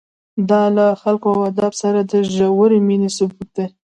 [0.49, 3.65] دا له خلکو او ادب سره د ژورې مینې ثبوت دی.